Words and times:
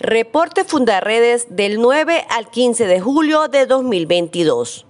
Reporte 0.00 0.62
Fundarredes 0.62 1.48
del 1.50 1.80
9 1.80 2.24
al 2.30 2.48
15 2.50 2.86
de 2.86 3.00
julio 3.00 3.48
de 3.48 3.66
2022. 3.66 4.86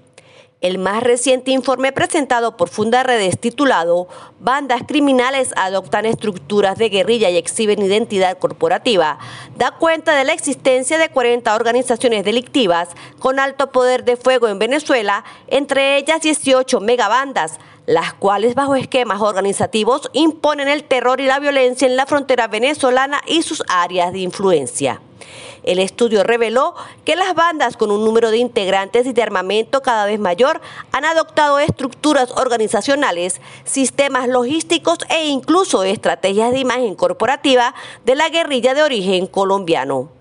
El 0.60 0.76
más 0.76 1.02
reciente 1.02 1.50
informe 1.50 1.92
presentado 1.92 2.58
por 2.58 2.68
Fundarredes 2.68 3.38
titulado 3.38 4.06
Bandas 4.38 4.82
criminales 4.86 5.54
adoptan 5.56 6.04
estructuras 6.04 6.76
de 6.76 6.90
guerrilla 6.90 7.30
y 7.30 7.38
exhiben 7.38 7.80
identidad 7.80 8.36
corporativa 8.36 9.18
da 9.56 9.70
cuenta 9.70 10.14
de 10.14 10.24
la 10.24 10.34
existencia 10.34 10.98
de 10.98 11.08
40 11.08 11.54
organizaciones 11.54 12.22
delictivas 12.22 12.90
con 13.18 13.38
alto 13.38 13.72
poder 13.72 14.04
de 14.04 14.18
fuego 14.18 14.48
en 14.48 14.58
Venezuela, 14.58 15.24
entre 15.46 15.96
ellas 15.96 16.20
18 16.20 16.80
megabandas, 16.80 17.58
las 17.88 18.12
cuales 18.12 18.54
bajo 18.54 18.74
esquemas 18.74 19.22
organizativos 19.22 20.10
imponen 20.12 20.68
el 20.68 20.84
terror 20.84 21.22
y 21.22 21.26
la 21.26 21.40
violencia 21.40 21.88
en 21.88 21.96
la 21.96 22.04
frontera 22.04 22.46
venezolana 22.46 23.22
y 23.26 23.40
sus 23.40 23.62
áreas 23.66 24.12
de 24.12 24.18
influencia. 24.18 25.00
El 25.62 25.78
estudio 25.78 26.22
reveló 26.22 26.74
que 27.06 27.16
las 27.16 27.34
bandas 27.34 27.78
con 27.78 27.90
un 27.90 28.04
número 28.04 28.30
de 28.30 28.36
integrantes 28.36 29.06
y 29.06 29.14
de 29.14 29.22
armamento 29.22 29.80
cada 29.80 30.04
vez 30.04 30.20
mayor 30.20 30.60
han 30.92 31.06
adoptado 31.06 31.58
estructuras 31.58 32.30
organizacionales, 32.32 33.40
sistemas 33.64 34.28
logísticos 34.28 34.98
e 35.08 35.28
incluso 35.28 35.82
estrategias 35.82 36.52
de 36.52 36.58
imagen 36.58 36.94
corporativa 36.94 37.74
de 38.04 38.16
la 38.16 38.28
guerrilla 38.28 38.74
de 38.74 38.82
origen 38.82 39.26
colombiano. 39.26 40.17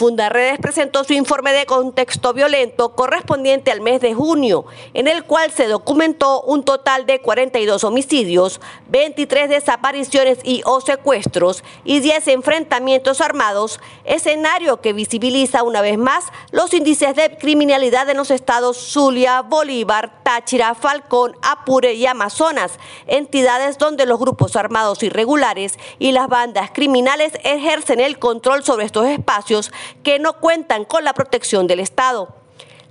Fundarredes 0.00 0.58
presentó 0.58 1.04
su 1.04 1.12
informe 1.12 1.52
de 1.52 1.66
contexto 1.66 2.32
violento 2.32 2.94
correspondiente 2.94 3.70
al 3.70 3.82
mes 3.82 4.00
de 4.00 4.14
junio, 4.14 4.64
en 4.94 5.08
el 5.08 5.24
cual 5.24 5.50
se 5.50 5.66
documentó 5.66 6.40
un 6.40 6.64
total 6.64 7.04
de 7.04 7.20
42 7.20 7.84
homicidios, 7.84 8.62
23 8.88 9.50
desapariciones 9.50 10.38
y 10.42 10.62
o 10.64 10.80
secuestros 10.80 11.62
y 11.84 12.00
10 12.00 12.28
enfrentamientos 12.28 13.20
armados, 13.20 13.78
escenario 14.06 14.80
que 14.80 14.94
visibiliza 14.94 15.64
una 15.64 15.82
vez 15.82 15.98
más 15.98 16.24
los 16.50 16.72
índices 16.72 17.14
de 17.14 17.36
criminalidad 17.36 18.08
en 18.08 18.16
los 18.16 18.30
estados 18.30 18.78
Zulia, 18.78 19.42
Bolívar, 19.42 20.22
Táchira, 20.22 20.74
Falcón, 20.74 21.36
Apure 21.42 21.92
y 21.92 22.06
Amazonas, 22.06 22.78
entidades 23.06 23.76
donde 23.76 24.06
los 24.06 24.18
grupos 24.18 24.56
armados 24.56 25.02
irregulares 25.02 25.78
y 25.98 26.12
las 26.12 26.28
bandas 26.28 26.70
criminales 26.72 27.34
ejercen 27.44 28.00
el 28.00 28.18
control 28.18 28.64
sobre 28.64 28.86
estos 28.86 29.04
espacios 29.04 29.70
que 30.02 30.18
no 30.18 30.34
cuentan 30.34 30.84
con 30.84 31.04
la 31.04 31.14
protección 31.14 31.66
del 31.66 31.80
Estado. 31.80 32.40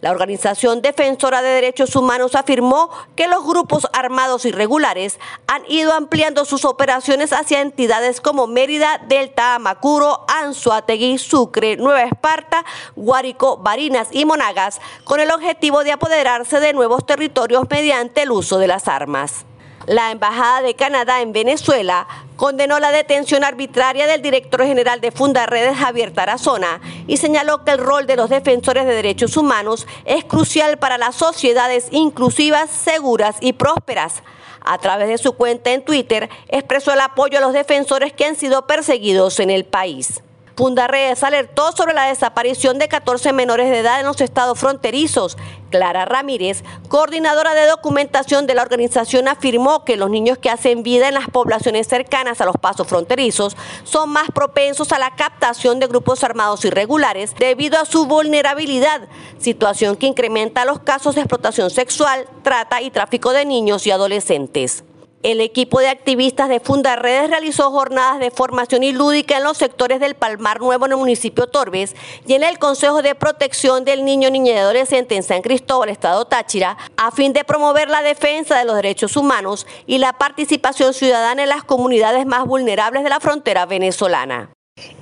La 0.01 0.11
Organización 0.11 0.81
Defensora 0.81 1.41
de 1.41 1.49
Derechos 1.49 1.93
Humanos 1.95 2.35
afirmó 2.35 2.89
que 3.17 3.27
los 3.27 3.45
grupos 3.45 3.85
armados 3.91 4.45
irregulares 4.45 5.19
han 5.47 5.61
ido 5.67 5.93
ampliando 5.93 6.45
sus 6.45 6.63
operaciones 6.63 7.33
hacia 7.33 7.59
entidades 7.59 8.21
como 8.21 8.47
Mérida, 8.47 9.01
Delta, 9.09 9.55
Amacuro, 9.55 10.25
Anzuategui, 10.29 11.17
Sucre, 11.17 11.75
Nueva 11.75 12.03
Esparta, 12.03 12.63
Guárico, 12.95 13.57
Barinas 13.57 14.07
y 14.11 14.23
Monagas, 14.23 14.79
con 15.03 15.19
el 15.19 15.31
objetivo 15.31 15.83
de 15.83 15.91
apoderarse 15.91 16.61
de 16.61 16.71
nuevos 16.71 17.05
territorios 17.05 17.65
mediante 17.69 18.21
el 18.21 18.31
uso 18.31 18.57
de 18.57 18.67
las 18.67 18.87
armas. 18.87 19.45
La 19.89 20.11
Embajada 20.11 20.61
de 20.61 20.75
Canadá 20.75 21.21
en 21.21 21.33
Venezuela 21.33 22.07
condenó 22.35 22.77
la 22.77 22.91
detención 22.91 23.43
arbitraria 23.43 24.05
del 24.05 24.21
director 24.21 24.63
general 24.63 25.01
de 25.01 25.09
Fundaredes, 25.09 25.75
Javier 25.75 26.13
Tarazona, 26.13 26.79
y 27.07 27.17
señaló 27.17 27.65
que 27.65 27.71
el 27.71 27.79
rol 27.79 28.05
de 28.05 28.15
los 28.15 28.29
defensores 28.29 28.85
de 28.85 28.93
derechos 28.93 29.35
humanos 29.35 29.87
es 30.05 30.23
crucial 30.25 30.77
para 30.77 30.99
las 30.99 31.15
sociedades 31.15 31.87
inclusivas, 31.89 32.69
seguras 32.69 33.37
y 33.41 33.53
prósperas. 33.53 34.21
A 34.61 34.77
través 34.77 35.07
de 35.07 35.17
su 35.17 35.33
cuenta 35.33 35.71
en 35.71 35.83
Twitter, 35.83 36.29
expresó 36.49 36.93
el 36.93 37.01
apoyo 37.01 37.39
a 37.39 37.41
los 37.41 37.53
defensores 37.53 38.13
que 38.13 38.25
han 38.25 38.35
sido 38.35 38.67
perseguidos 38.67 39.39
en 39.39 39.49
el 39.49 39.65
país. 39.65 40.21
Fundarredes 40.59 41.23
alertó 41.23 41.71
sobre 41.71 41.93
la 41.93 42.07
desaparición 42.09 42.79
de 42.79 42.89
14 42.89 43.31
menores 43.31 43.69
de 43.69 43.79
edad 43.79 44.01
en 44.01 44.05
los 44.05 44.19
estados 44.19 44.59
fronterizos. 44.59 45.37
Clara 45.69 46.05
Ramírez, 46.05 46.63
coordinadora 46.87 47.53
de 47.53 47.67
documentación 47.67 48.47
de 48.47 48.55
la 48.55 48.61
organización, 48.61 49.27
afirmó 49.27 49.85
que 49.85 49.97
los 49.97 50.09
niños 50.09 50.37
que 50.37 50.49
hacen 50.49 50.83
vida 50.83 51.07
en 51.07 51.13
las 51.13 51.29
poblaciones 51.29 51.87
cercanas 51.87 52.41
a 52.41 52.45
los 52.45 52.57
pasos 52.57 52.87
fronterizos 52.87 53.55
son 53.83 54.09
más 54.09 54.29
propensos 54.33 54.91
a 54.91 54.99
la 54.99 55.15
captación 55.15 55.79
de 55.79 55.87
grupos 55.87 56.23
armados 56.23 56.65
irregulares 56.65 57.35
debido 57.37 57.79
a 57.79 57.85
su 57.85 58.05
vulnerabilidad, 58.05 59.07
situación 59.37 59.95
que 59.95 60.07
incrementa 60.07 60.65
los 60.65 60.79
casos 60.79 61.15
de 61.15 61.21
explotación 61.21 61.69
sexual, 61.69 62.27
trata 62.43 62.81
y 62.81 62.91
tráfico 62.91 63.31
de 63.31 63.45
niños 63.45 63.85
y 63.87 63.91
adolescentes. 63.91 64.83
El 65.21 65.41
equipo 65.41 65.81
de 65.81 65.89
activistas 65.89 66.47
de 66.47 66.61
Fundarredes 66.61 67.29
realizó 67.29 67.71
jornadas 67.71 68.19
de 68.19 68.31
formación 68.31 68.83
y 68.83 68.93
lúdica 68.93 69.35
en 69.35 69.43
los 69.43 69.57
sectores 69.57 69.99
del 69.99 70.15
Palmar 70.15 70.61
Nuevo 70.61 70.85
en 70.85 70.93
el 70.93 70.97
municipio 70.97 71.47
Torbes 71.47 71.93
y 72.25 72.35
en 72.35 72.43
el 72.43 72.57
Consejo 72.57 73.01
de 73.01 73.15
Protección 73.15 73.83
del 73.83 74.05
Niño, 74.05 74.29
Niña 74.29 74.53
y 74.53 74.55
Adolescente 74.55 75.17
en 75.17 75.23
San 75.23 75.41
Cristóbal, 75.41 75.89
Estado 75.89 76.23
Táchira, 76.23 76.77
a 76.95 77.11
fin 77.11 77.33
de 77.33 77.43
promover 77.43 77.89
la 77.89 78.01
defensa 78.01 78.57
de 78.57 78.63
los 78.63 78.77
derechos 78.77 79.17
humanos 79.17 79.67
y 79.85 79.97
la 79.97 80.13
participación 80.13 80.93
ciudadana 80.93 81.43
en 81.43 81.49
las 81.49 81.65
comunidades 81.65 82.25
más 82.25 82.45
vulnerables 82.45 83.03
de 83.03 83.09
la 83.09 83.19
frontera 83.19 83.65
venezolana. 83.65 84.53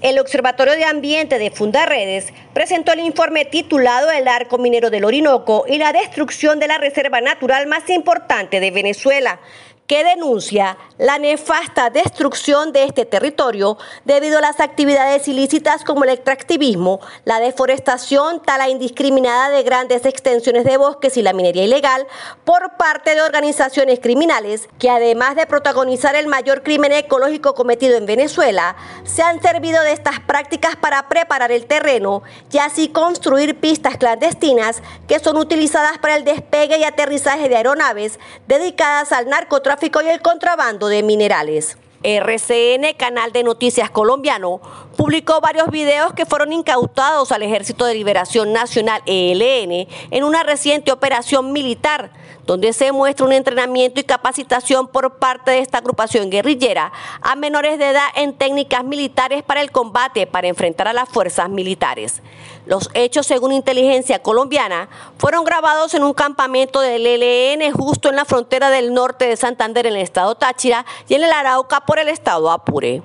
El 0.01 0.19
Observatorio 0.19 0.73
de 0.73 0.85
Ambiente 0.85 1.39
de 1.39 1.51
Fundarredes 1.51 2.33
presentó 2.53 2.94
el 2.94 3.00
informe 3.00 3.45
titulado 3.45 4.11
El 4.11 4.27
arco 4.27 4.57
minero 4.57 4.89
del 4.89 5.06
Orinoco 5.06 5.66
y 5.67 5.77
la 5.77 5.94
destrucción 5.94 6.59
de 6.59 6.67
la 6.67 6.77
reserva 6.77 7.22
natural 7.22 7.67
más 7.67 7.89
importante 7.89 8.59
de 8.59 8.72
Venezuela, 8.72 9.39
que 9.88 10.03
denuncia 10.03 10.78
la 10.98 11.18
nefasta 11.18 11.90
destrucción 11.90 12.74
de 12.74 12.84
este 12.84 13.06
territorio 13.06 13.78
debido 14.03 14.40
a 14.40 14.42
las 14.42 14.59
actividades 14.59 15.28
ilícitas 15.30 15.86
como 15.86 16.03
el 16.03 16.09
extractivismo, 16.09 17.00
la 17.24 17.40
deforestación, 17.40 18.42
tala 18.42 18.68
indiscriminada 18.68 19.50
de 19.50 19.64
grandes 19.64 20.06
extensiones 20.06 20.66
de 20.66 20.75
bosques 20.75 21.16
y 21.16 21.22
la 21.22 21.31
minería 21.31 21.64
ilegal 21.64 22.06
por 22.44 22.75
parte 22.75 23.16
de 23.16 23.22
organizaciones 23.22 24.00
criminales 24.02 24.68
que 24.78 24.90
además 24.90 25.38
de 25.38 25.46
protagonizar 25.46 26.16
el 26.16 26.28
mayor 26.28 26.64
crimen 26.64 26.92
ecológico 26.92 27.56
cometido 27.56 27.96
en 27.96 28.06
Venezuela, 28.06 28.75
se 29.06 29.24
han 29.24 29.42
servido 29.42 29.81
de 29.84 29.94
estas 29.94 30.19
prácticas 30.19 30.75
para 30.75 31.08
preparar 31.08 31.54
el 31.54 31.66
terreno 31.66 32.24
y 32.52 32.58
así 32.58 32.90
construir 32.90 33.58
pistas 33.59 33.96
clandestinas 33.96 34.81
que 35.08 35.19
son 35.19 35.38
utilizadas 35.38 35.98
para 36.00 36.18
el 36.18 36.25
despegue 36.25 36.78
y 36.78 36.84
aterrizaje 36.84 37.48
de 37.48 37.56
aeronaves 37.56 38.19
dedicadas 38.48 39.14
al 39.14 39.30
narcotráfico 39.30 39.76
y 39.85 40.07
el 40.07 40.21
contrabando 40.21 40.88
de 40.88 41.03
minerales. 41.03 41.77
RCN, 42.03 42.94
canal 42.97 43.31
de 43.31 43.44
noticias 43.44 43.90
colombiano, 43.90 44.62
publicó 44.96 45.41
varios 45.41 45.69
videos 45.69 46.13
que 46.13 46.25
fueron 46.25 46.53
incautados 46.53 47.31
al 47.31 47.44
Ejército 47.44 47.85
de 47.85 47.96
Liberación 47.96 48.53
Nacional 48.53 49.02
ELN 49.06 49.88
en 50.12 50.24
una 50.24 50.44
reciente 50.44 50.91
operación 50.91 51.52
militar, 51.52 52.12
donde 52.46 52.72
se 52.74 52.91
muestra 52.91 53.25
un 53.25 53.34
entrenamiento 53.34 54.00
y 54.00 54.03
capacitación 54.03 54.88
por 54.88 55.18
parte 55.18 55.52
de 55.52 55.59
esta 55.59 55.80
agrupación 55.80 56.30
guerrillera 56.30 56.91
a 57.22 57.36
menores 57.36 57.78
de 57.78 57.90
edad 57.90 58.07
en 58.16 58.34
técnicas 58.34 58.84
militares 58.84 59.44
para 59.44 59.62
el 59.62 59.72
combate 59.72 60.28
para 60.28 60.47
enfrentar 60.47 60.88
a 60.88 60.94
las 60.94 61.09
fuerzas 61.09 61.50
militares. 61.50 62.22
Los 62.66 62.90
hechos, 62.94 63.25
según 63.25 63.53
inteligencia 63.53 64.19
colombiana, 64.19 64.90
fueron 65.18 65.46
grabados 65.46 65.94
en 65.94 66.03
un 66.03 66.13
campamento 66.13 66.81
del 66.81 67.06
ELN 67.06 67.72
justo 67.72 68.09
en 68.09 68.16
la 68.16 68.25
frontera 68.25 68.69
del 68.69 68.94
norte 68.94 69.25
de 69.25 69.38
Santander 69.38 69.88
en 69.88 69.96
el 69.96 70.02
estado 70.02 70.36
Táchira 70.36 70.86
y 71.07 71.13
en 71.16 71.24
el 71.24 71.31
Arauca 71.31 71.86
por 71.88 72.00
el 72.00 72.09
estado 72.09 72.52
Apure 72.52 73.02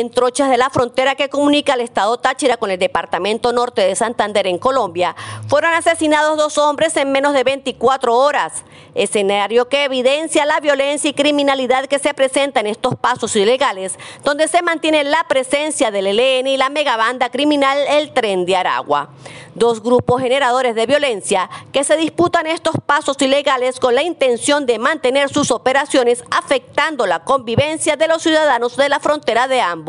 en 0.00 0.10
trochas 0.10 0.50
de 0.50 0.56
la 0.56 0.70
frontera 0.70 1.14
que 1.14 1.28
comunica 1.28 1.74
el 1.74 1.80
estado 1.80 2.18
Táchira 2.18 2.56
con 2.56 2.72
el 2.72 2.80
departamento 2.80 3.52
norte 3.52 3.82
de 3.82 3.94
Santander 3.94 4.48
en 4.48 4.58
Colombia, 4.58 5.14
fueron 5.46 5.72
asesinados 5.72 6.36
dos 6.36 6.58
hombres 6.58 6.96
en 6.96 7.12
menos 7.12 7.32
de 7.32 7.44
24 7.44 8.12
horas, 8.12 8.64
escenario 8.96 9.68
que 9.68 9.84
evidencia 9.84 10.46
la 10.46 10.58
violencia 10.58 11.10
y 11.10 11.14
criminalidad 11.14 11.86
que 11.86 12.00
se 12.00 12.12
presenta 12.12 12.58
en 12.58 12.66
estos 12.66 12.96
pasos 12.96 13.36
ilegales, 13.36 13.96
donde 14.24 14.48
se 14.48 14.62
mantiene 14.62 15.04
la 15.04 15.22
presencia 15.28 15.92
del 15.92 16.08
ELN 16.08 16.48
y 16.48 16.56
la 16.56 16.70
megabanda 16.70 17.30
criminal 17.30 17.78
El 17.88 18.12
Tren 18.12 18.46
de 18.46 18.56
Aragua. 18.56 19.10
Dos 19.54 19.80
grupos 19.80 20.20
generadores 20.20 20.74
de 20.74 20.86
violencia 20.86 21.48
que 21.72 21.84
se 21.84 21.96
disputan 21.96 22.48
estos 22.48 22.74
pasos 22.84 23.16
ilegales 23.22 23.78
con 23.78 23.94
la 23.94 24.02
intención 24.02 24.66
de 24.66 24.80
mantener 24.80 25.28
sus 25.28 25.52
operaciones 25.52 26.24
afectando 26.32 27.06
la 27.06 27.22
convivencia 27.22 27.94
de 27.94 28.08
los 28.08 28.22
ciudadanos 28.22 28.76
de 28.76 28.88
la 28.88 28.98
frontera 28.98 29.46
de 29.46 29.60
ambos 29.60 29.83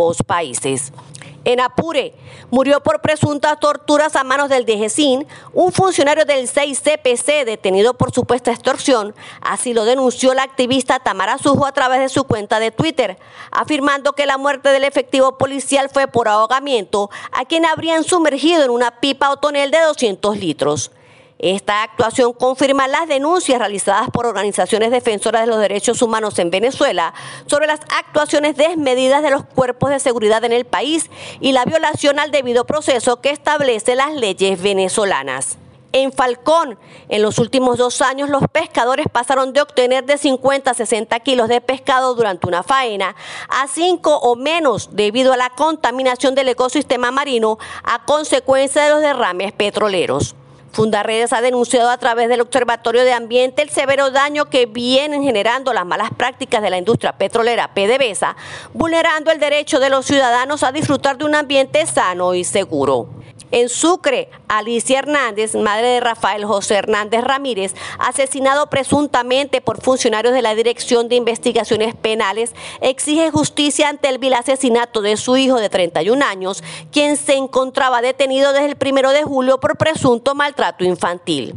En 1.45 1.59
Apure 1.59 2.15
murió 2.49 2.81
por 2.81 3.01
presuntas 3.01 3.59
torturas 3.59 4.15
a 4.15 4.23
manos 4.23 4.49
del 4.49 4.65
DGCIN 4.65 5.27
un 5.53 5.71
funcionario 5.71 6.25
del 6.25 6.49
6CPC 6.49 7.45
detenido 7.45 7.93
por 7.93 8.11
supuesta 8.11 8.51
extorsión. 8.51 9.13
Así 9.41 9.73
lo 9.73 9.85
denunció 9.85 10.33
la 10.33 10.41
activista 10.41 10.99
Tamara 10.99 11.37
Sujo 11.37 11.67
a 11.67 11.71
través 11.71 11.99
de 11.99 12.09
su 12.09 12.23
cuenta 12.23 12.59
de 12.59 12.71
Twitter, 12.71 13.19
afirmando 13.51 14.13
que 14.13 14.25
la 14.25 14.39
muerte 14.39 14.69
del 14.69 14.83
efectivo 14.83 15.37
policial 15.37 15.89
fue 15.89 16.07
por 16.07 16.27
ahogamiento 16.27 17.11
a 17.31 17.45
quien 17.45 17.65
habrían 17.65 18.03
sumergido 18.03 18.63
en 18.63 18.71
una 18.71 18.99
pipa 18.99 19.29
o 19.29 19.37
tonel 19.37 19.69
de 19.69 19.81
200 19.81 20.37
litros. 20.37 20.91
Esta 21.37 21.83
actuación 21.83 22.31
confirma 22.31 22.87
las 22.87 23.09
denuncias 23.09 23.59
realizadas 23.59 24.09
por 24.09 24.25
organizaciones 24.25 24.89
defensoras 24.89 25.41
de 25.41 25.47
los 25.47 25.59
derechos 25.59 26.01
humanos 26.01 26.39
en 26.39 26.49
Venezuela 26.49 27.13
sobre 27.45 27.67
las 27.67 27.81
actuaciones 27.89 28.55
desmedidas 28.55 29.21
de 29.21 29.31
los 29.31 29.43
cuerpos 29.43 29.89
de 29.89 29.99
seguridad 29.99 30.45
en 30.45 30.53
el 30.53 30.63
país 30.63 31.09
y 31.41 31.51
la 31.51 31.65
violación 31.65 32.19
al 32.19 32.31
debido 32.31 32.65
proceso 32.65 33.19
que 33.19 33.31
establece 33.31 33.95
las 33.95 34.13
leyes 34.13 34.61
venezolanas. 34.61 35.57
En 35.91 36.13
Falcón, 36.13 36.77
en 37.09 37.21
los 37.21 37.37
últimos 37.37 37.77
dos 37.77 38.01
años, 38.01 38.29
los 38.29 38.43
pescadores 38.51 39.05
pasaron 39.11 39.53
de 39.53 39.61
obtener 39.61 40.05
de 40.05 40.17
50 40.17 40.71
a 40.71 40.73
60 40.73 41.19
kilos 41.21 41.47
de 41.47 41.61
pescado 41.61 42.15
durante 42.15 42.47
una 42.47 42.63
faena 42.63 43.15
a 43.49 43.67
5 43.67 44.17
o 44.17 44.35
menos 44.35 44.89
debido 44.93 45.33
a 45.33 45.37
la 45.37 45.49
contaminación 45.51 46.35
del 46.35 46.49
ecosistema 46.49 47.11
marino 47.11 47.59
a 47.83 48.03
consecuencia 48.05 48.83
de 48.83 48.89
los 48.89 49.01
derrames 49.01 49.53
petroleros. 49.53 50.35
Fundarredes 50.75 51.31
ha 51.31 51.39
denunciado 51.39 51.89
a 51.89 51.97
través 51.97 52.27
del 52.27 52.41
Observatorio 52.41 53.05
de 53.05 53.13
Ambiente 53.13 53.61
el 53.61 53.69
severo 53.69 54.11
daño 54.11 54.49
que 54.49 54.65
vienen 54.65 55.23
generando 55.23 55.71
las 55.71 55.85
malas 55.85 56.09
prácticas 56.17 56.61
de 56.61 56.69
la 56.69 56.77
industria 56.77 57.13
petrolera 57.13 57.73
PDVSA, 57.73 58.35
vulnerando 58.73 59.31
el 59.31 59.39
derecho 59.39 59.79
de 59.79 59.89
los 59.89 60.05
ciudadanos 60.05 60.63
a 60.63 60.73
disfrutar 60.73 61.17
de 61.17 61.23
un 61.23 61.33
ambiente 61.33 61.85
sano 61.85 62.33
y 62.33 62.43
seguro. 62.43 63.07
En 63.55 63.69
Sucre, 63.69 64.29
Alicia 64.49 64.99
Hernández, 64.99 65.55
madre 65.55 65.87
de 65.87 66.01
Rafael 66.01 66.43
José 66.43 66.75
Hernández 66.75 67.23
Ramírez, 67.23 67.73
asesinado 67.99 68.69
presuntamente 68.69 69.61
por 69.61 69.81
funcionarios 69.81 70.33
de 70.33 70.41
la 70.41 70.55
Dirección 70.55 71.07
de 71.07 71.15
Investigaciones 71.15 71.95
Penales, 71.95 72.53
exige 72.81 73.31
justicia 73.31 73.87
ante 73.87 74.09
el 74.09 74.17
vil 74.17 74.33
asesinato 74.33 75.01
de 75.01 75.15
su 75.15 75.37
hijo 75.37 75.57
de 75.57 75.69
31 75.69 76.25
años, 76.25 76.65
quien 76.91 77.15
se 77.15 77.35
encontraba 77.35 78.01
detenido 78.01 78.51
desde 78.51 78.65
el 78.65 78.75
primero 78.75 79.11
de 79.11 79.23
julio 79.23 79.61
por 79.61 79.77
presunto 79.77 80.35
maltrato 80.35 80.83
infantil. 80.83 81.55